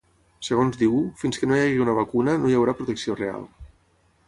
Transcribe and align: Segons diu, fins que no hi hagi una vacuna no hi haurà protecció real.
Segons 0.45 0.79
diu, 0.83 0.95
fins 1.23 1.41
que 1.41 1.49
no 1.51 1.59
hi 1.59 1.61
hagi 1.65 1.83
una 1.85 1.95
vacuna 1.99 2.35
no 2.41 2.51
hi 2.53 2.59
haurà 2.61 2.77
protecció 2.81 3.19
real. 3.23 3.49